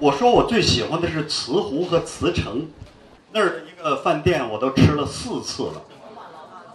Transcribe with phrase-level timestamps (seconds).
[0.00, 2.66] 我说我最喜欢的是慈湖和慈城，
[3.32, 5.82] 那儿的一个饭店我都吃了四次了，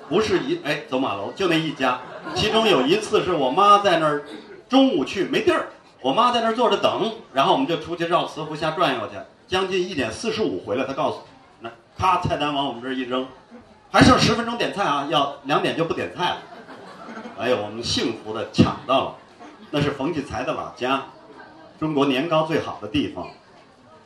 [0.07, 1.99] 不是一哎走马楼就那一家，
[2.33, 4.23] 其中有一次是我妈在那儿
[4.69, 5.67] 中午去没地儿，
[6.01, 9.15] 我妈在那儿坐着等，然后我们就出去绕慈湖瞎转悠去，
[9.47, 11.19] 将近一点四十五回来，她告诉
[11.59, 13.27] 那咔菜单往我们这儿一扔，
[13.91, 16.37] 还剩十分钟点菜啊，要两点就不点菜了。
[17.37, 19.15] 哎呦，我们幸福的抢到了，
[19.71, 21.03] 那是冯骥才的老家，
[21.79, 23.29] 中国年糕最好的地方。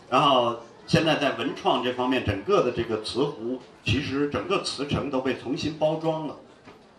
[0.09, 6.35] 然后现在在文创这方面，整个的这个瓷壶，其实整个瓷城都被重新包装了。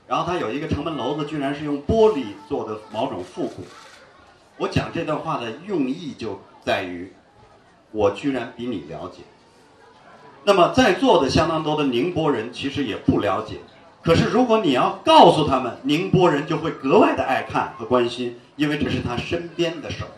[0.09, 3.65] 然后它有一个城门楼子，居然是用玻璃做的某种复古。
[4.59, 7.13] 我讲这段话的用意就在于，
[7.93, 9.23] 我居然比你了解。
[10.45, 13.59] 那么在座的相当多的宁波人其实也不了解。
[14.03, 20.11] 可是，如果你要告诉他们，宁波人就会格外的爱看和关心，因为这是他身边的事儿。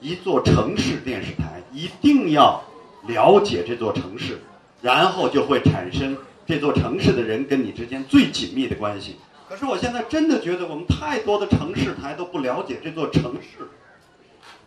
[0.00, 2.62] 一座城市电视台一定要
[3.06, 4.40] 了解这座城市，
[4.80, 9.16] 然后就会产生这座城市的人跟你之间最紧密的关系。
[9.48, 13.68] 可是，我现在真的觉得我们太多的城市台都不了解这座城市。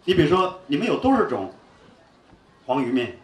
[0.05, 1.53] 你比如说，你们有多少种
[2.66, 3.17] 黄鱼面，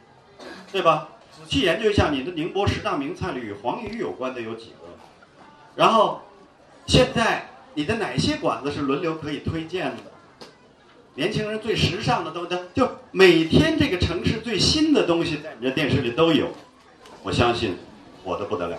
[0.71, 1.09] 对吧？
[1.31, 4.87] 仔细研究一下，你的宁波十大名菜里与黄鱼有关的有几个？
[5.75, 6.21] 然后，
[6.85, 10.03] 现在你的哪些馆子是轮流可以推荐的？
[11.17, 16.49] 年轻人最时尚的都都就每天这个城市最新的东西在你这电视里都有，
[17.23, 17.75] 我相信
[18.23, 18.77] 火的不得了。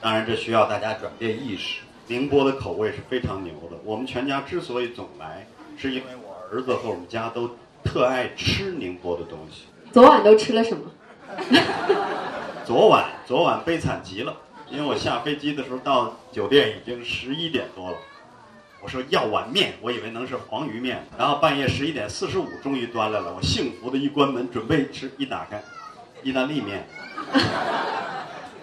[0.00, 1.82] 当然，这需要大家转变意识。
[2.08, 3.76] 宁波的口味是非常牛的。
[3.84, 5.46] 我们全家之所以总来，
[5.76, 7.48] 是因为我儿子和我们家都
[7.84, 9.66] 特爱吃宁波的东西。
[9.92, 10.90] 昨晚都吃了什么？
[12.66, 14.36] 昨晚，昨晚悲惨极了。
[14.68, 17.96] 因为我下飞机的时候到酒店已经十一点多了，
[18.84, 25.58] 我说要碗面，我以为能是黄鱼面，然后半夜十一点四十五终于端来了，我幸福的一关门准备吃，一打开，
[26.22, 26.86] 意大利面，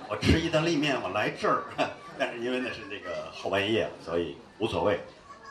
[0.08, 1.64] 我吃意大利面，我来这儿，
[2.20, 5.00] 但是因为那是那个后半夜，所以无所谓。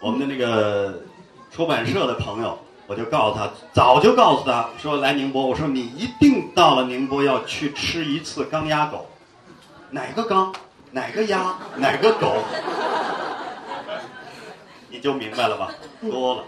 [0.01, 1.03] 我们的那个
[1.51, 2.57] 出版社的朋友，
[2.87, 9.05] 我就告诉他，早就告诉他说来宁波，我说你一定到了宁波要去吃一次钢鸭狗。
[9.91, 10.55] 哪个缸，
[10.93, 12.45] 哪个鸭，哪个狗，
[14.91, 15.73] 你就明白了吧？
[16.03, 16.45] 多了。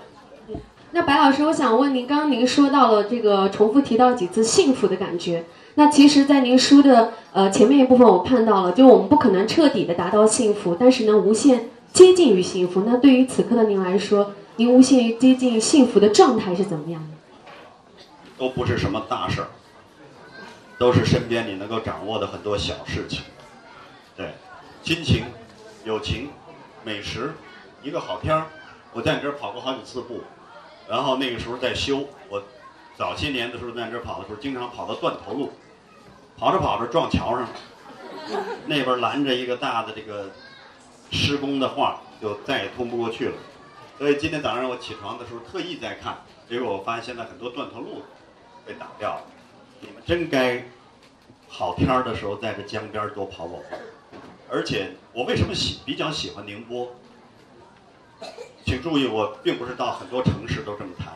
[0.91, 5.44] 那白老师，我想问您，刚刚您说到了这个，重复提到几次幸福的感觉。
[5.76, 12.82] 那其实，在您书的呃前面一部分，我看到了，就我们不可能彻底的达到幸福，但是能，无限接近于幸福。
[12.86, 17.16] 那对于此刻的您来说，您无限接近幸福的状态是怎么样的？
[18.36, 19.48] 都不是什么大事儿，
[20.76, 23.22] 都是身边你能够掌握的很多小事情。
[24.14, 24.34] 对，
[24.82, 25.24] 亲情、
[25.86, 26.28] 友情、
[26.84, 27.32] 美食，
[27.82, 28.47] 一个好天儿，
[28.93, 30.22] 我在你这儿跑过好几次步，
[30.88, 32.41] 然后那个时候在修，我
[32.97, 35.53] 早些年的时候在你这儿跑的时候，经常跑到断头路，
[36.38, 37.48] 跑着跑着撞桥上了，
[38.66, 40.31] 那边拦着一个大的这个
[41.10, 43.34] 施工的画，就再也通不过去了。
[43.98, 48.03] 所以今天早上我起床的时候特意在看，结果我发现现在很多断头路
[48.65, 49.22] 被打掉了。
[49.81, 50.65] 你们真该
[51.48, 53.59] 好天儿的时候在这江边多跑跑。
[54.48, 56.94] 而且我为什么喜比较喜欢宁波？
[58.72, 61.12] 请注意，我并不是到很多城市都这么谈。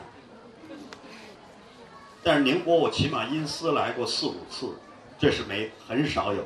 [2.22, 4.74] 但是宁波我起码因私来过四五次，
[5.18, 6.44] 这是没很少有。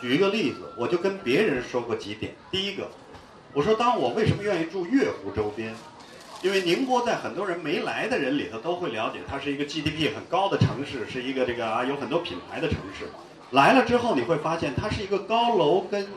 [0.00, 2.34] 举一个例子，我就跟别人说过几点。
[2.50, 2.88] 第一个，
[3.52, 5.74] 我说当我为什么愿意住月湖周边？
[6.40, 13.10] 因为宁波在很多人没来的人里头都会了解，它是一个 GDP 很高的城市，是一个这个啊有很多品牌的城市。
[13.50, 16.08] 来了之后，你会发现它是一个高楼跟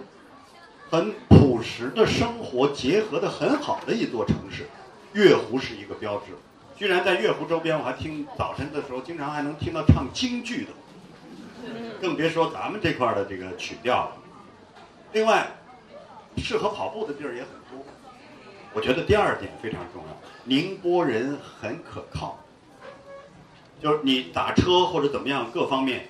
[0.89, 1.13] 很
[1.45, 4.65] 朴实的生活结合的很好的一座城市。
[5.13, 6.33] 月湖是一个标志，
[6.75, 10.71] 居然在月湖周边，我还听早晨的时候经常还能听到唱京剧的，
[12.01, 14.17] 更别说咱们这块的这个曲调了。
[15.13, 15.47] 另外，
[16.37, 17.85] 适合跑步的地儿也很多。
[18.73, 22.39] 我觉得第二点非常重要，宁波人很可靠，
[23.79, 26.09] 就是你打车或者怎么样各方面。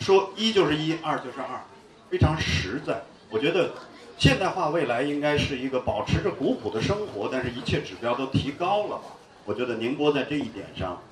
[0.00, 1.60] 说一就是一，二就是二，
[2.08, 3.02] 非常实在。
[3.28, 3.72] 我觉得
[4.18, 9.04] 现代化未来应该是一个保持着古朴的生活，但是一切指标都提高了吧。
[9.44, 11.02] 我觉得宁波在这一点上，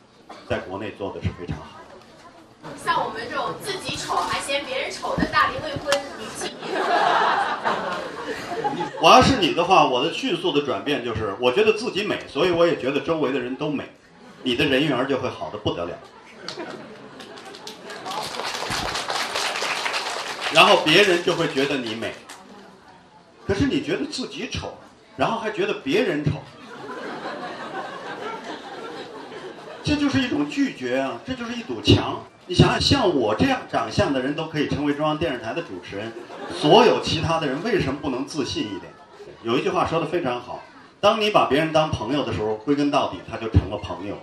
[0.48, 1.80] 在国内做的是非常好。
[2.82, 6.50] 像我们这种自己丑还嫌别人丑的大龄未婚女性，
[9.02, 13.84] 我要是你的话，我的迅速的转变就是，我觉得自己美，所以我也觉得周围的人都美，
[14.42, 15.92] 你的人缘就会好的不得了。
[20.54, 22.14] 然后别人就会觉得你美，
[23.46, 24.72] 可是你觉得自己丑，
[25.16, 26.32] 然后还觉得别人丑，
[29.82, 32.20] 这就是一种拒绝啊，这就是一堵墙。
[32.46, 36.12] 你想想，像我这样长相的人都可以成为中央电视台的主持人，
[36.54, 38.92] 所有其他的人为什么不能自信一点？
[39.42, 40.62] 有一句话说的非常好：
[41.00, 44.14] 当你把别人当朋友的时候，归根到底他就成了朋友；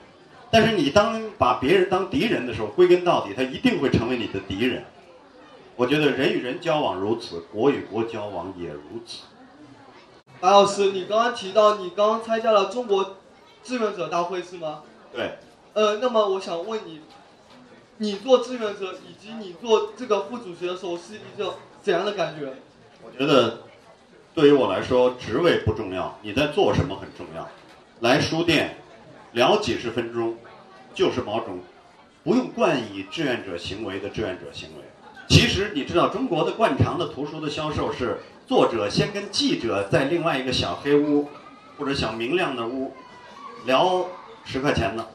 [0.50, 4.84] 但是你当把别人当敌人的时候，归根到底他一定会成为你的敌人。
[5.76, 9.24] 我觉得人与人交往如此，国与国交往也如此。
[10.40, 13.18] 白老师，你刚刚提到你刚刚参加了中国
[13.64, 14.84] 志愿者大会是吗？
[15.14, 15.38] 对，
[15.74, 17.02] 呃，那么我想问你，
[17.98, 22.54] 你做志愿者以及你做这个副主席的时候是一个怎样的感觉？
[23.04, 23.62] 我觉得
[24.34, 27.48] 对于我来说，职位不重要，你在做什么很重要。
[28.02, 28.78] 来书店
[29.34, 30.36] 聊几十分钟，
[30.94, 31.60] 就是某种
[32.24, 34.84] 不用冠以志愿者行为的志愿者行为。
[35.31, 41.30] 其实你知道，中国的惯常的图书的销售是作者先跟记者在另外一个小黑屋
[41.78, 42.94] 或者小明亮的屋
[43.66, 44.06] 聊
[44.44, 45.07] 十块钱的，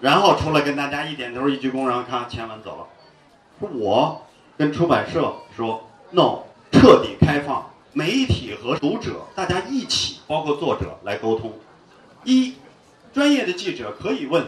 [0.00, 3.68] 然后出来跟大家一点头一鞠躬，然后咔签完走了。
[3.68, 4.22] 我
[4.56, 6.38] 跟出版社说，no，
[6.72, 11.52] 彻底开放，媒体和读者大家一起，包括作者来沟通。
[12.24, 12.54] 一，
[13.12, 14.42] 专业的记者可以问，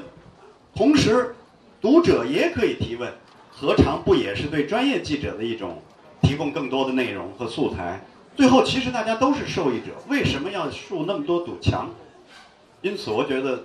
[0.74, 1.36] 同时
[1.82, 3.12] 读者也可以提问。
[3.60, 5.82] 何尝不也是对专业记者的一种
[6.22, 8.00] 提供更多的内容和素材？
[8.36, 9.86] 最后，其实大家都是受益者。
[10.08, 11.90] 为什么要竖那么多堵墙？
[12.82, 13.64] 因此，我觉得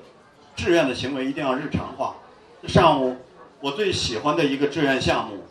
[0.55, 2.15] 志愿的行为一定要日常化。
[2.67, 3.17] 上午
[3.59, 5.43] 我最喜欢的一个志愿项目，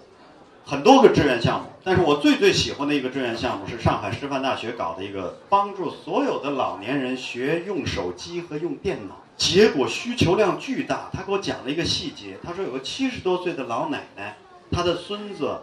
[0.65, 9.19] 很多个志愿项目，但是我最最喜欢的一个志愿项目是上海师范大学搞的一个，帮助所有的老年人学用手机和用电脑。
[9.43, 12.39] 结果需求量巨大，他给我讲了一个细节。
[12.45, 14.37] 他说有个七十多岁的老奶奶，
[14.71, 15.59] 她的孙子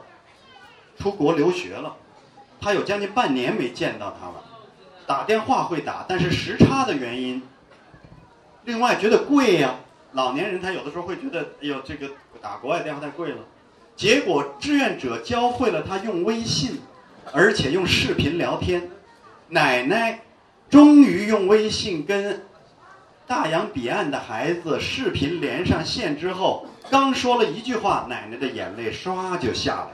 [1.00, 1.96] 出国留学了，
[2.60, 4.44] 他有将近半年没见到他了，
[5.08, 7.42] 打电话会打，但是时差的原因。
[8.66, 9.76] 另外觉得贵呀，
[10.12, 12.10] 老年人他有的时候会觉得，哎呦，这个
[12.42, 13.38] 打国外电话太贵了。
[13.96, 16.82] 结果志愿者教会了他用微信，
[17.32, 18.92] 而且用视频聊天，
[19.48, 20.20] 奶奶
[20.70, 22.44] 终于用微信跟。
[23.30, 29.92] 大洋彼岸的孩子视频连上线之后，刚说了一句话，奶奶的眼泪唰就下来了。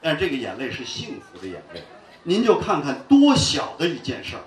[0.00, 1.82] 但这个眼泪是幸福的眼泪，
[2.22, 4.42] 您就看看多小的一件事儿。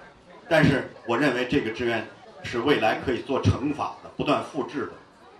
[0.49, 2.03] 但是我认为这个志愿
[2.41, 4.93] 是未来可以做乘法的、不断复制的。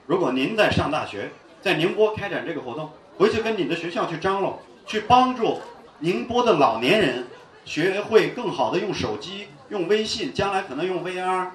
[0.06, 1.31] 如果您在上大学，
[1.64, 5.60] 在宁波开展这个活动，回去跟你的学校去张罗，去帮助
[5.98, 7.26] 宁波的老年人
[7.66, 11.48] 学会更好的用手机、用微信，将来可能用 VR。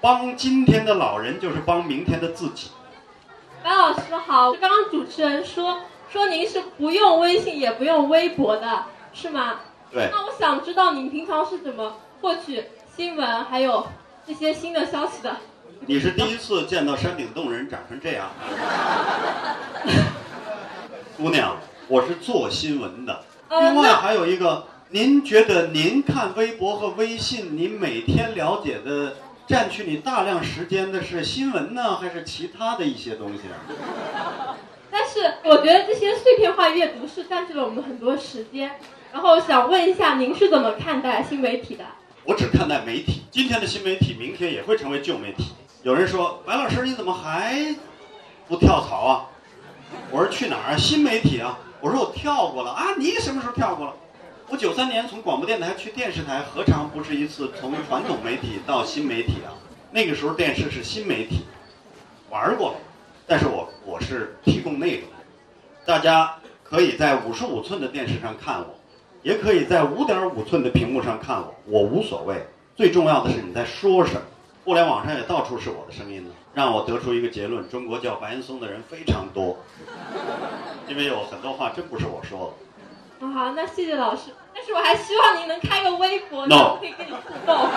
[0.00, 2.70] 帮今天的老人，就是帮明天的自己。
[3.62, 5.80] 白老师好，刚刚主持人说
[6.10, 9.56] 说您是不用微信也不用微博的，是吗？
[9.90, 10.08] 对。
[10.12, 12.64] 那我想知道您平常是怎么获取
[12.96, 13.88] 新闻还有
[14.26, 15.36] 这些新的消息的？
[15.86, 18.30] 你是第一次见到山顶洞人长成这样，
[21.16, 21.56] 姑娘，
[21.88, 23.24] 我是做新闻的。
[23.50, 29.16] 另外还有一个，您觉得您看微博和微信，您每天了解的？
[29.48, 34.54] 占据你大量时间的是新闻呢，还是其他的一些东西啊？
[34.90, 38.72] 但是我觉得这些碎片化阅读是占据了我们很多时间。
[39.10, 41.84] 然后想问一下，您是怎么看待新媒体的？
[42.24, 43.22] 我只看待媒体。
[43.30, 45.46] 今天的新媒体，明天也会成为旧媒体。
[45.82, 47.74] 有人说，白老师你怎么还
[48.46, 49.24] 不跳槽啊？
[50.10, 50.76] 我说去哪儿啊？
[50.76, 51.58] 新媒体啊？
[51.80, 52.88] 我说我跳过了啊？
[52.98, 53.94] 你什么时候跳过了？
[54.50, 59.52] 我九三年从广播电台去电视台，何尝不是一次从传统媒体到新媒体啊？
[59.90, 61.44] 那个时候电视是新媒体，
[62.30, 62.76] 玩过，
[63.26, 65.08] 但是我我是提供内容，
[65.84, 68.74] 大家可以在五十五寸的电视上看我，
[69.22, 72.46] 也可以在五点五寸的屏幕上看我，我无所谓。
[72.74, 74.22] 最重要的是你在说什么。
[74.64, 79.58] 互联网上也到处是我的声音呢，让我得出一个结论：中国叫白岩松的人非常多，
[80.88, 82.67] 因为有很多话真不是我说的。
[83.20, 84.32] 好，那谢谢老师。
[84.54, 87.68] 但是我还希望您能开个微博，那我可以跟你互动。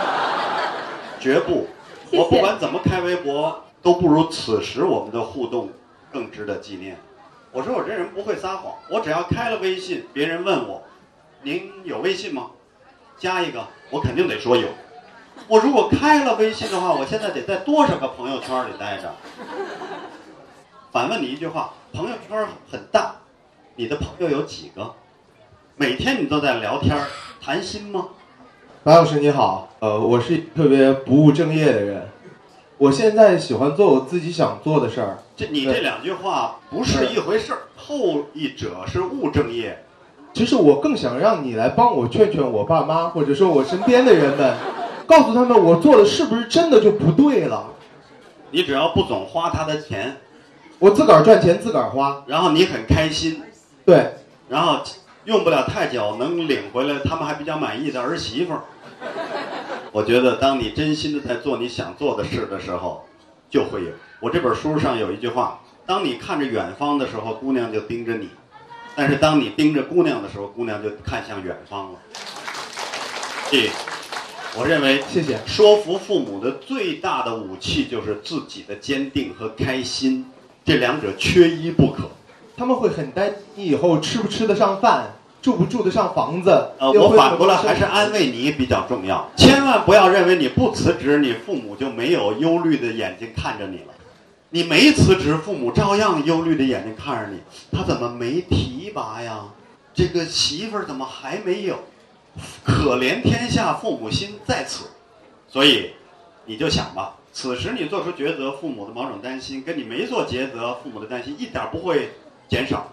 [1.20, 1.68] 绝不，
[2.12, 5.70] 我不管怎么开微博，都不如此时我们的互动
[6.12, 6.98] 更值得纪念。
[7.52, 10.84] 我说我这人不会撒谎，我只要开了微信，别人问我，
[11.44, 12.52] 您有微信吗？
[13.18, 14.68] 加一个，我肯定得说有。
[15.48, 19.14] 我如果开了微信的话，我现在得在多少个朋友圈里待着？
[20.92, 23.16] 反问你一句话，朋友圈很大，
[23.76, 24.96] 你的朋友有几个？
[25.78, 26.96] 每天你都在聊天
[27.42, 28.08] 谈心吗？
[28.84, 32.10] 白老师你好，呃，我是特别不务正业的人，
[32.78, 35.18] 我现在喜欢做我自己想做的事儿。
[35.36, 39.84] 这你这两句话不是一回事儿，后一者是务正业。
[40.34, 44.56] 其实我更想让你来帮我劝劝我爸妈，或者说我身边的人们，
[45.08, 47.68] 告诉他们我做的是不是真的就不对了。
[48.52, 50.18] 你只要不总花他的钱，
[50.80, 53.42] 我自个儿赚钱自个儿花，然后你很开心，
[53.86, 54.14] 对，
[54.48, 54.80] 然后
[55.26, 58.64] 用不了太久能领回来他们还比较满意的儿媳妇儿。
[59.92, 63.06] 我觉得，当你真心的在做你想做的事的时候，
[63.50, 63.92] 就会有。
[64.20, 68.28] 我这本书上有一句话：当你看着远方的时候，姑娘就盯着你；
[68.96, 72.00] 但是当你盯着姑娘的时候，姑娘就看向远方了。
[73.52, 73.70] 这，
[74.58, 75.40] 我认为谢谢。
[75.46, 80.26] 说服父母的最大的武器就是自己的坚定和开心，
[80.64, 82.10] 这两者缺一不可。
[82.62, 86.52] 他们会很担心你以后吃不吃得上饭，住不住得上房子。
[86.78, 93.86] 呃，我反过来还是安慰你比较重要，千万不要认为你不辞职，你父母就没有忧虑的眼睛看着你了。
[94.52, 97.40] 你没辞职，父母照样忧虑的眼睛看着你。
[97.76, 99.46] 他怎么没提拔呀？
[99.92, 101.80] 这个媳妇儿怎么还没有？
[102.64, 104.86] 可怜天下父母心在此，
[105.48, 105.94] 所以
[106.46, 112.12] 你就想吧，此时你做出抉择，父母的某种担心，跟你没做抉择，父母的担心一点不会
[112.52, 112.92] 减少。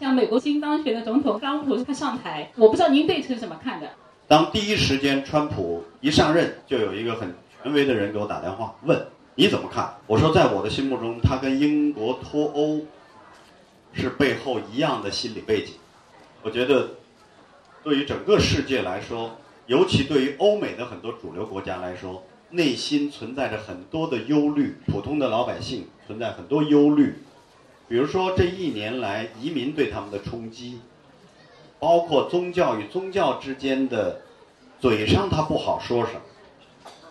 [0.00, 3.88] 像美国新当选的总统川普他上台，我不知道您对此是怎么看的？
[4.26, 7.32] 当第一时间川普一上任，就有一个很
[7.62, 9.94] 权威的人给我打电话问你怎么看？
[10.08, 12.84] 我说在我的心目中，他跟英国脱欧
[13.92, 15.74] 是背后一样的心理背景。
[16.42, 16.88] 我觉得
[17.84, 19.36] 对于整个世界来说，
[19.66, 27.14] 尤其对于欧美的很多主流国家来说，内心存在着很多的忧虑，普通的老百姓存在很多忧虑，
[27.88, 30.80] 比如说这一年来移民对他们的冲击。
[31.78, 34.22] 包括宗教与宗教之间的，
[34.80, 36.20] 嘴上他不好说什么，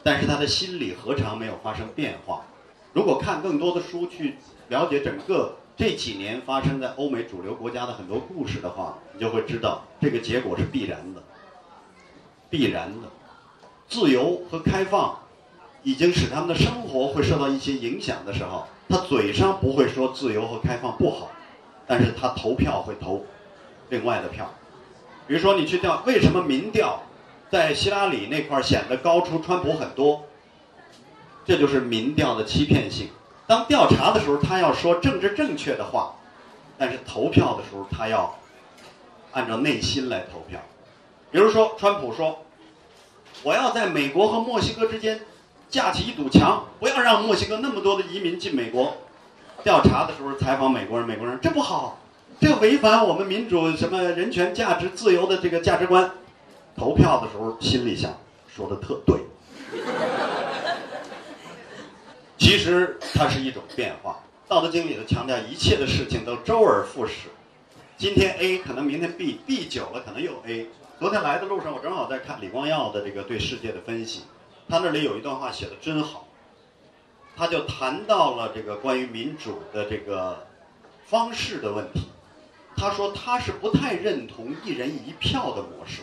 [0.01, 2.41] 但是他的心里何尝没有发生变化？
[2.91, 4.34] 如果看更多的书去
[4.70, 11.22] 了解整个这几年发生在欧美主流国家的很多故事的话，你就会知道这个结果是必然的，
[12.50, 13.08] 必然的。
[13.88, 15.15] 自由和开放
[15.86, 21.30] 已经使他们的生活会受到一些影响的时候，他嘴上不会说自由和开放不好，
[21.86, 23.24] 但是他投票会投
[23.89, 24.51] 另外的票。
[25.27, 27.04] 比如说你去调，为什么民调
[27.51, 30.25] 在希拉里那块显得高出川普很多？
[31.46, 33.10] 这就是民调的欺骗性。
[33.46, 36.15] 当调查的时候，他要说政治正确的话，
[36.80, 38.36] 但是投票的时候，他要
[39.34, 40.60] 按照内心来投票。
[41.32, 42.44] 比如说，川普说
[43.44, 45.20] ：“我要在美国和墨西哥之间
[45.75, 48.96] 架起一堵墙，不要让墨西哥那么多的移民进美国。”
[49.62, 52.00] 调查的时候采访美国人，美国人这不好。
[52.39, 56.10] 这违反我们民主什么人权、价值、自由的这个价值观。
[56.77, 58.17] 投票的时候心里想，
[58.48, 59.20] 说的特对。
[62.38, 64.20] 其实它是一种变化。
[64.48, 67.27] 道德经里头强调，一切的事情都周而复始。
[67.98, 70.67] 今天 A 可能明天 B，B 久了可能又 A。
[71.00, 74.22] 昨天来的路上，我正好在看李光耀的这个对世界的分析，
[74.68, 76.28] 他那里有一段话写的真好。
[77.38, 80.48] 他就谈到了这个关于民主的这个
[81.06, 82.08] 方式的问题。
[82.78, 86.02] 他说他是不太认同一人一票的模式，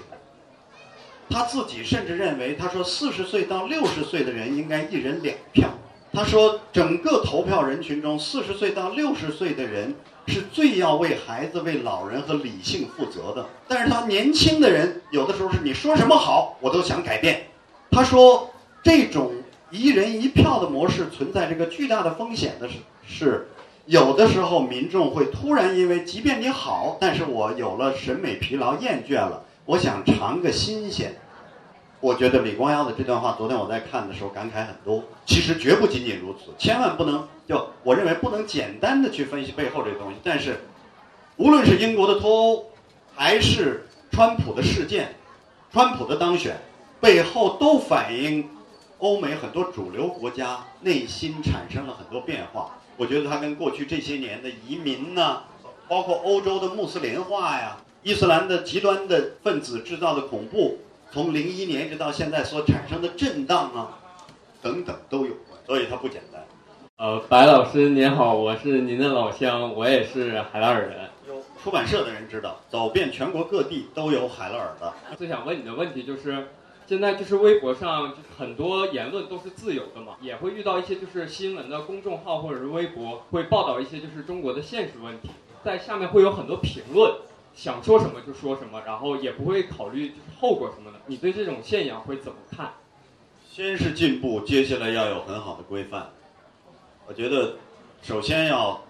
[1.30, 5.70] 他自己甚至认为，他说四十岁到六十岁的人应该一人两票。
[6.12, 9.94] 他说整个投票人群中，四十岁到六十岁的人
[10.26, 13.46] 是最要为孩子、为老人和理性负责的。
[13.66, 17.48] 但是他年轻的人有的时候是你说什么好，我都想改变。
[17.90, 18.51] 他说
[18.82, 19.32] 这种
[19.70, 22.74] 一人一票的模式存在这个巨大的风险的是
[23.06, 23.48] 是。
[23.84, 31.16] 有的时候，民众会突然因为，即便你好，但是我有了审美疲劳、厌倦了，我想尝个新鲜。
[31.98, 35.02] 我觉得李光耀的这段话，昨天我在看的时候感慨很多。
[35.26, 40.16] 其实绝不仅仅如此，千万不能就我认为不能简单的去分析背后这东西。
[40.22, 40.60] 但是，
[41.36, 42.66] 无论是英国的脱欧，
[43.16, 45.16] 还是川普的事件，
[45.72, 46.56] 川普的当选，
[47.00, 48.48] 背后都反映
[49.02, 52.78] 欧美很多主流国家内心产生了很多变化。
[52.96, 55.42] 我觉得它跟过去这些年的移民呢，
[55.88, 60.78] 包括欧洲的穆斯林化呀、伊斯兰的极端的分子制造的恐怖，
[61.10, 63.98] 从零一年一直到现在所产生的震荡啊，
[64.62, 66.40] 等等都有关，所以它不简单。
[66.98, 71.10] 呃，白老师您好，我是您的老乡，我也是海拉尔人。
[71.26, 74.94] 有出版社的人知道，走遍全国各地都有海拉尔的。
[75.16, 76.46] 最想问你的问题就是。
[76.92, 85.30] 现在就是微博上就很多言论都是自由的嘛，也会遇到一些就是新闻的公众号或者是微博会报道一些就是中国的现实问题，
[85.64, 87.10] 在下面会有很多评论，
[87.54, 90.98] 想说什么就说什么，然后也不会考虑就是后果什么的。
[91.06, 92.74] 你对这种现象会怎么看？
[93.50, 96.10] 先是进步，接下来要有很好的规范。
[97.06, 97.54] 我觉得，
[98.02, 98.84] 首先要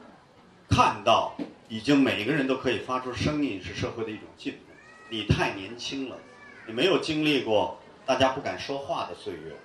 [0.69, 1.37] 看到，
[1.69, 4.59] 已经每个人都可以发出声音，是社会的一种进步。
[5.09, 6.17] 你太年轻了，
[6.67, 7.79] 你没有经历过。
[8.05, 9.57] 大家不敢说话的岁月。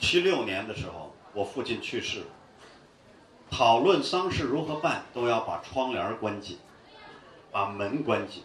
[0.00, 2.22] 七六年的时候，我父亲去世，
[3.50, 6.58] 讨论丧事如何办，都要把窗帘关紧，
[7.50, 8.42] 把门关紧，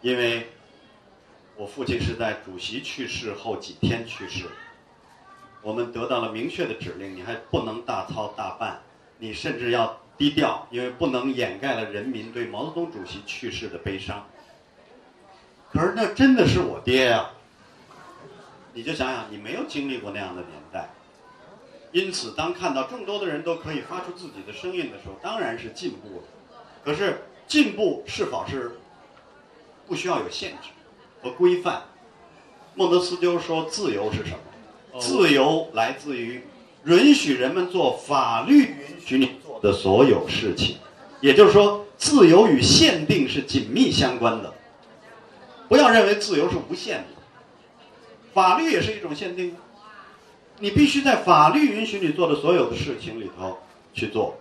[0.00, 0.48] 因为
[1.56, 4.46] 我父亲是在主席去世后几天去世。
[5.60, 8.80] 我们得到了明确的指令，你还不能大操大办，
[9.18, 14.24] 你甚至要低调，因为不能掩盖了人民对毛泽东主席去世的悲伤。
[15.72, 17.28] 可是那真的是我爹呀、
[18.78, 20.90] 你就想想，你没有经历过那样的年代，
[21.90, 26.22] 因此当看到众多的人都可以发出自己的声音的时候，当然是进步了。
[26.84, 28.78] 可是进步是否是
[29.88, 30.68] 不需要有限制
[31.20, 31.82] 和规范？
[32.76, 35.00] 孟德斯鸠说，自由是什么？
[35.00, 36.44] 自由来自于
[36.84, 40.76] 允许人们做法律允许你做的所有事情，
[41.20, 44.54] 也就是说，自由与限定是紧密相关的。
[45.68, 47.17] 不要认为自由是无限的，
[48.38, 49.56] 法律也是一种限定。
[50.60, 53.58] 你必须在法律允许你做的所有的事情里头
[53.92, 54.36] 去做。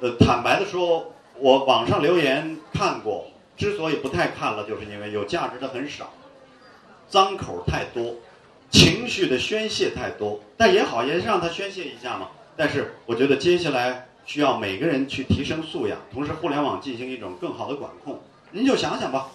[0.00, 3.26] 呃，坦白的说，我网上留言看过，
[3.58, 6.10] 之所以不太看了，就是因为有价值的很少，
[7.10, 8.14] 脏口太多。
[8.70, 12.28] 情绪的宣泄太多，但也好，也是让他宣泄一下嘛。
[12.56, 18.18] 但是我觉得接下来需要每个人去提升素养，同时互联网进行一种更好的管控。
[18.50, 19.26] 您就想想吧，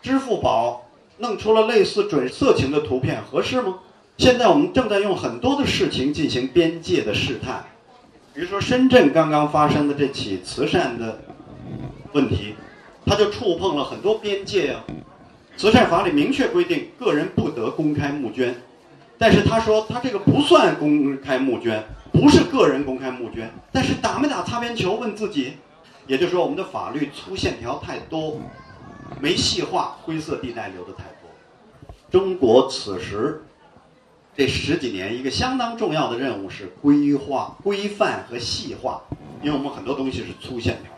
[0.00, 0.85] 支付宝
[1.18, 3.78] 弄出了类似准色情的图片，合适吗？
[4.18, 7.64] 现在我们正在用很多的事情进行边界的试探，
[8.32, 11.20] 比如说深圳刚刚发生的这起慈善的
[12.12, 12.54] 问题，
[13.04, 14.84] 它就触碰了很多边界啊。
[15.56, 18.54] 慈善法里明确规定，个人不得公开募捐。
[19.18, 21.82] 但是他说他这个不算公开募捐，
[22.12, 23.50] 不是个人公开募捐。
[23.72, 24.96] 但是打没打擦边球？
[24.96, 25.54] 问自己，
[26.06, 28.38] 也就是说我们的法律粗线条太多，
[29.20, 31.30] 没细化，灰色地带留的太多。
[32.10, 33.42] 中国此时
[34.36, 39.02] 这十几年一个相当重要的任务是规划、规范和细化，
[39.42, 40.92] 因为我们很多东西是粗线条，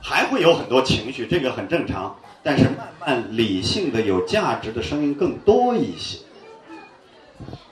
[0.00, 2.16] 还会有很多情绪，这个很正常。
[2.42, 6.20] 但是慢慢理性的、有价值的声音更多一些。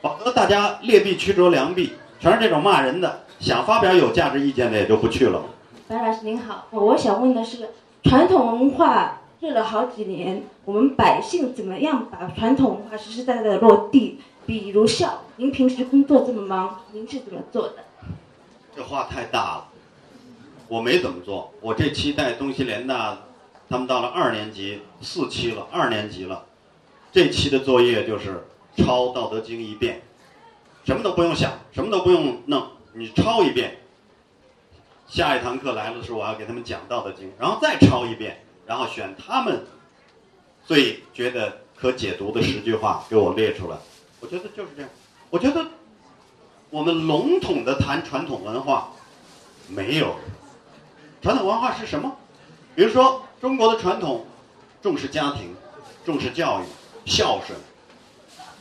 [0.02, 5.42] 否则大家劣币驱逐良币，全是这种骂人的，想发表有价值意见的也就不去了。
[5.86, 7.70] 白老师您好，我想问的是，
[8.02, 14.20] 传统文化热了好几年，我们百姓怎么样把传统文化实实在在的落地？
[14.46, 17.84] 比如像您平时工作这么忙，您是怎么做的？
[18.74, 19.68] 这话太大了，
[20.68, 21.52] 我没怎么做。
[21.60, 23.18] 我这期带东西联大，
[23.68, 26.46] 他们到了二年级，四期了，二年级了，
[27.12, 28.44] 这期的作业就是。
[28.80, 30.02] 抄《道德经》一遍，
[30.84, 33.76] 什么都不用想，什么都不用弄，你抄一遍。
[35.08, 39.64] 下一堂课来了的时候，我要给他们讲《道德经》，然后再抄一遍，然后选他们
[40.66, 43.76] 最觉得可解读的十句话给我列出来。
[44.20, 44.90] 我觉得就是这样。
[45.30, 45.66] 我觉得
[46.68, 48.92] 我们笼统的谈传统文化，
[49.68, 50.14] 没有。
[51.22, 52.16] 传统文化是什么？
[52.76, 54.26] 比如说中国的传统，
[54.82, 55.54] 重视家庭，
[56.04, 56.64] 重视教育，
[57.10, 57.58] 孝顺。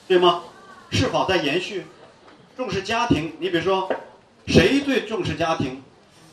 [0.07, 0.43] 对吗？
[0.91, 1.85] 是否在延续？
[2.55, 3.91] 重视家庭，你比如说，
[4.47, 5.83] 谁最重视家庭？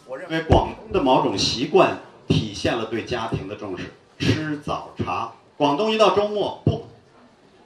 [0.07, 3.95] 我认为广东的某种习惯体现了对家庭的重视。
[4.19, 6.85] 吃早茶，广东一到周末，不，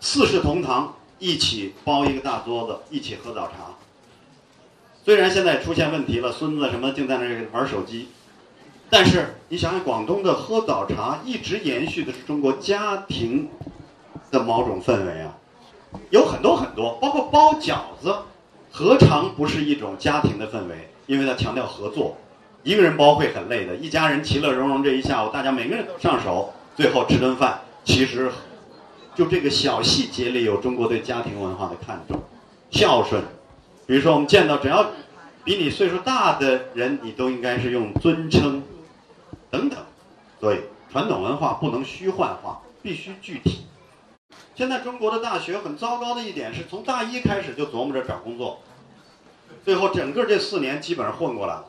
[0.01, 3.75] 四世同堂，一起包一个大桌子，一起喝早茶。
[5.05, 8.09] 虽然现在出现问题了，孙子什么净在那玩手机，
[8.89, 13.49] 但是你想想，广东的喝早茶一直延续的是中国家庭
[14.31, 15.37] 的某种氛围啊。
[16.11, 18.15] 有很多很多，包括包饺子，
[18.71, 20.89] 何尝不是一种家庭的氛围？
[21.07, 22.17] 因为它强调合作，
[22.63, 27.61] 一个人包会很累的，一家人其乐融融这一下午，大家每个人都上手，最后吃顿饭。
[27.85, 28.31] 其实，
[29.15, 32.21] 就这个小细节里有中国对家庭文化的看重，
[32.71, 33.23] 孝顺。
[33.87, 34.91] 比如说，我们见到只要
[35.45, 38.63] 比你岁数大的人，你都应该是用尊称，
[39.51, 39.79] 等等。
[40.41, 40.59] 所以，
[40.93, 43.67] 传统文化不能虚幻化，必须具体。
[44.55, 48.61] 现在中国的大学很糟糕的一点是从大一开始就琢磨着找工作，
[49.65, 51.65] 最后整个这四年基本上混过来了，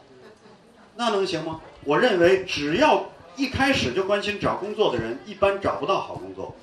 [0.99, 1.61] 那能行吗？
[1.85, 3.05] 我认为只要
[3.37, 6.53] 一开始就关心找工作的人，一般找不到好工作。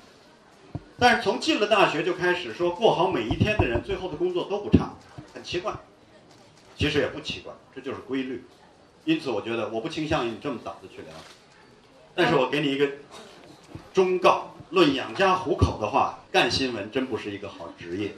[0.99, 4.93] 但是从进了大学就开始说过好每一天的人，最后的工作都不差，
[5.33, 5.73] 很奇怪。
[6.77, 8.45] 其实也不奇怪，这就是规律。
[9.05, 11.11] 因此，我觉得我不倾向于你这么早的去聊，
[12.13, 12.87] 但是我给你一个
[13.91, 14.53] 忠告。
[14.69, 18.11] 论养家糊口的话，干新闻真不是一个好职业。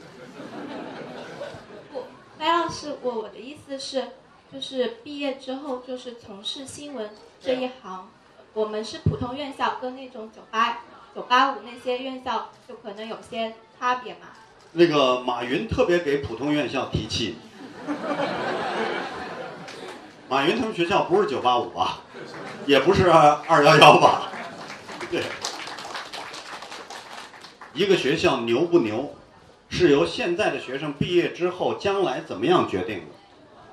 [1.92, 2.02] 不，
[2.36, 4.08] 白老师，我我的意思是，
[4.52, 7.10] 就是毕业之后就是从事新闻
[7.40, 8.08] 这一行，
[8.52, 10.80] 我们是普通院校，跟那种九八
[11.14, 14.26] 九八五那些院校就可能有些差别嘛。
[14.72, 17.36] 那个马云特别给普通院校提气，
[20.28, 22.00] 马云他们学校不是九八五吧，
[22.66, 24.32] 也不是二幺幺吧？
[25.12, 25.22] 对，
[27.72, 29.14] 一个学校牛不牛，
[29.68, 33.19] 是由现在的学生毕业之后将来怎么样决定的。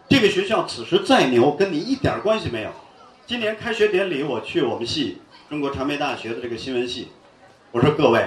[0.10, 2.72] 这个学校此时再牛，跟你一点关系没有。
[3.26, 5.18] 今年开学典礼，我去我们系
[5.50, 7.10] 中国传媒大学的这个新闻系，
[7.72, 8.26] 我说各位，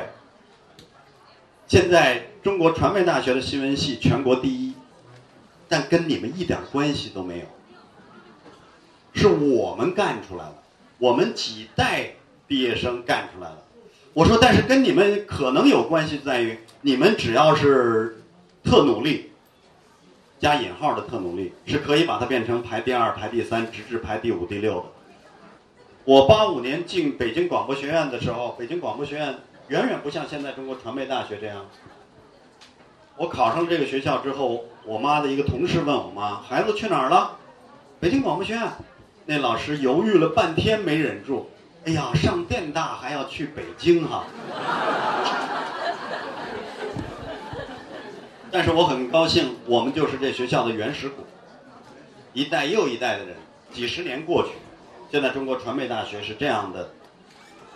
[1.67, 4.75] 现在中国传媒大学的新闻系全国第一，
[5.69, 7.47] 但跟你们一点关系都没有，
[9.15, 10.63] 是我们干出来的，
[10.99, 12.11] 我们几代
[12.47, 13.63] 毕业生干出来的。
[14.13, 18.23] 我说，但是跟你们可能有关系，在于你们只要是
[18.63, 19.30] 特努力。
[20.41, 24.85] 加引号的特努力是可以把它变成排第二、排第三，直至排第五、第六的。
[26.05, 31.67] 我八五年进北京广播学院的时候，北京广播学院远远不像现在中国传媒大学这样。
[33.19, 37.37] 我考上这个学校之后，我妈的一个同事问我妈：“孩子去哪儿了？”
[38.01, 38.63] 北京广播学院。
[39.27, 41.51] 那老师犹豫了半天没忍住
[41.85, 44.25] ：“哎呀，上电大还要去北京哈。”
[48.53, 51.25] 但是我很高兴，我们就是这学校的原始股，
[52.33, 53.37] 一代又一代的人，
[53.73, 54.51] 几十年过去，
[55.11, 56.91] 现在中国传媒大学是这样的，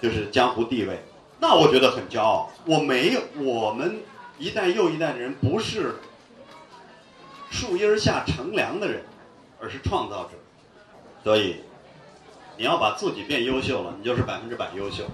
[0.02, 0.98] 就是江湖地位，
[1.38, 2.50] 那我觉得很骄傲。
[2.66, 4.00] 我没有，我们
[4.38, 5.94] 一代又一代的人不是
[7.50, 9.02] 树荫下乘凉的人，
[9.60, 10.30] 而是创造者。
[11.22, 11.56] 所以，
[12.56, 15.04] 你要把自己变优秀了，你就是百分之百优秀。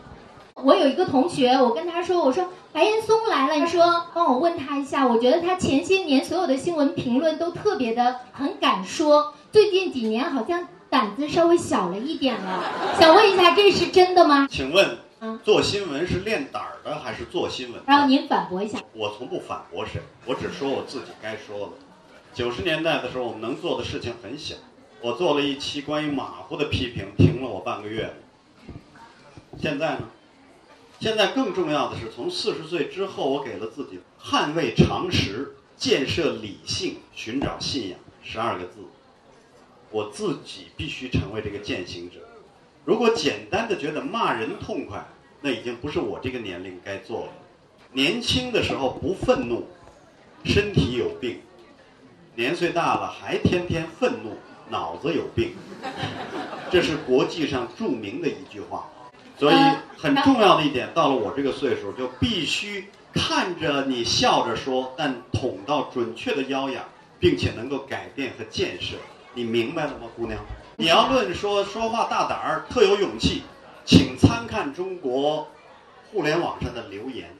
[0.54, 12.62] 我有一个同学，我跟他说，我说白岩松来了，你说帮我问他一下，我觉得他前些年所有的新闻评论都特别的很敢说，最近几年好像胆子稍微小了一点了，
[12.98, 14.46] 想问一下这是真的吗？
[14.48, 14.98] 请问，
[15.42, 17.82] 做新闻是练胆儿的还是做新闻？
[17.86, 18.78] 然后您反驳一下。
[18.92, 21.72] 我从不反驳谁，我只说我自己该说的。
[22.32, 24.54] 九十年代的时候，我们能做的事情很小，
[25.00, 28.14] 我做了一期关于马虎的批评，停了我半个月。
[29.60, 30.02] 现在呢？
[31.00, 38.80] 现在更重要的是，从四十岁之后，我给了自己捍卫常识、建设理性、寻找信仰十二个字。
[39.90, 42.16] 我自己必须成为这个践行者。
[42.84, 45.02] 如果简单的觉得骂人痛快，
[45.40, 47.32] 那已经不是我这个年龄该做的。
[47.92, 49.66] 年轻的时候不愤怒，
[50.44, 51.38] 身体有病；
[52.34, 54.36] 年岁大了还天天愤怒，
[54.68, 55.54] 脑子有病。
[56.70, 58.86] 这是国际上著名的一句话。
[59.40, 59.56] 所以
[59.96, 66.82] 很重要的一点，到了我这个岁数，就必须看着你笑着说，但捅到准确的腰眼，
[67.18, 68.96] 并且能够改变和建设。
[69.32, 70.38] 你明白了吗，姑娘？
[70.76, 73.44] 你要论说说话大胆儿、特有勇气，
[73.86, 75.48] 请参看中国
[76.12, 77.30] 互联网上的留言。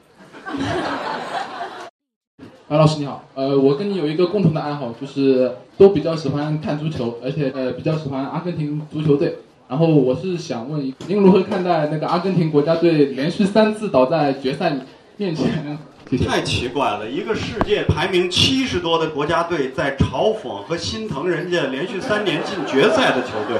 [2.67, 9.37] 白 老师你好，呃，我跟你有一个共同的爱好，就是都比较喜欢看足球，而且呃比较喜欢阿根廷足球队。
[9.71, 14.69] 然后我是想问，您如何看待那个阿根廷国家队连续三次倒在决赛
[15.15, 15.79] 面前呢？
[16.27, 23.57] 太奇怪了，一个世界排名七十多的国家队在嘲讽和心疼人家连续三年进决赛的球队。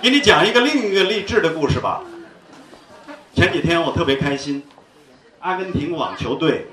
[0.00, 2.00] 给你讲一个另一个励志的故事吧。
[3.34, 4.62] 前几天我特别开心，
[5.40, 6.68] 阿根廷网球队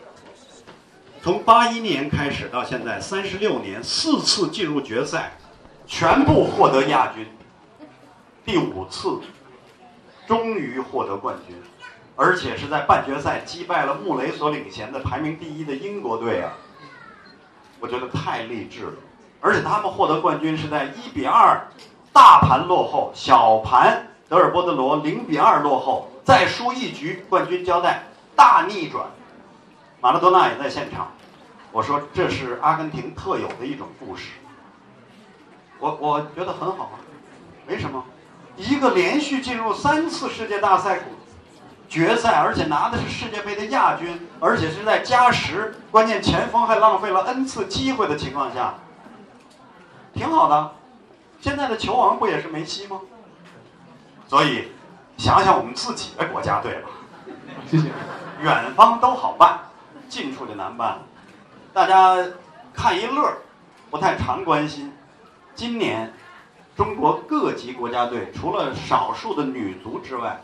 [1.23, 5.39] 从八一年开始到现在三十六年，四次进入决赛。
[5.91, 7.27] 全部获得亚军，
[8.45, 9.19] 第五次，
[10.25, 11.53] 终于获得冠军，
[12.15, 16.53] 而且是在半决赛击败了穆雷所领衔的排名第一的英国队啊！
[17.81, 18.93] 我觉得太励志了，
[19.41, 21.61] 而且他们获得冠军是在一比二
[22.13, 28.01] 大盘落后，小盘德尔波德罗零比二落后，再输一局，冠军交代
[28.33, 29.05] 大逆转，
[29.99, 31.11] 马拉多纳也在现场，
[31.73, 34.29] 我说这是阿根廷特有的一种故事。
[35.81, 36.95] 我我觉得很好啊，
[37.67, 38.05] 没什么，
[38.55, 40.99] 一个连续进入三次世界大赛
[41.89, 48.75] 决赛，而且拿的是世界杯的亚军，而且是在加时，关键前锋还浪费了 n 次机会的情况下，
[50.13, 50.71] 挺好的。
[51.41, 53.01] 现在的球王不也是梅西吗？
[54.27, 54.71] 所以，
[55.17, 56.89] 想想我们自己的国家队吧。
[57.69, 57.89] 谢谢。
[58.41, 59.59] 远方都好办，
[60.07, 60.99] 近处就难办。
[61.73, 62.15] 大家
[62.73, 63.33] 看一乐，
[63.89, 64.93] 不太常关心。
[65.55, 66.11] 今年，
[66.75, 70.41] 中国各级国家队除了少数的女足之外，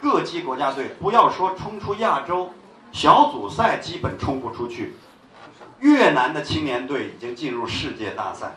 [0.00, 2.50] 各级国家队不要说冲出亚洲，
[2.90, 4.96] 小组赛基本冲不出去。
[5.80, 8.56] 越南的青年队已经进入世界大赛，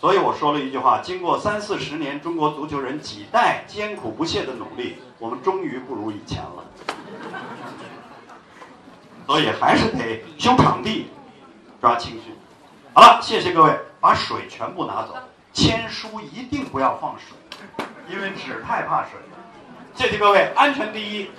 [0.00, 6.64] 所以我说了一句话：经过三四十年中国足球人几代艰苦不懈的努力，我们终于不如以前了。
[9.26, 11.10] 所以还是得修场地，
[11.82, 12.32] 抓青训。
[12.94, 15.16] 好了，谢谢各位，把水全部拿走，
[15.52, 19.12] 签书一定不要放水，因为纸太怕水。
[19.94, 21.30] 谢谢各位，安全第一。